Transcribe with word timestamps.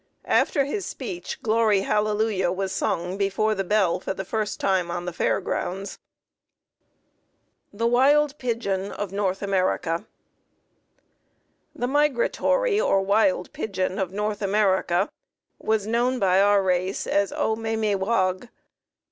After 0.25 0.65
his 0.65 0.87
speech 0.87 1.43
"Glory 1.43 1.81
Hallelujah" 1.81 2.51
was 2.51 2.71
sung 2.71 3.19
before 3.19 3.53
the 3.53 3.63
bell 3.63 3.99
for 3.99 4.15
the 4.15 4.25
first 4.25 4.59
time 4.59 4.89
on 4.89 5.05
the 5.05 5.13
Fair 5.13 5.39
grounds.] 5.39 5.99
The 7.71 7.85
migratory 11.75 12.81
or 12.81 13.01
wild 13.03 13.53
pigeon 13.53 13.99
of 13.99 14.11
North 14.11 14.41
America 14.41 15.09
was 15.59 15.85
known 15.85 16.17
by 16.17 16.41
our 16.41 16.63
race 16.63 17.05
as 17.05 17.31
O 17.37 17.55
me 17.55 17.75
me 17.75 17.93
wog. 17.93 18.47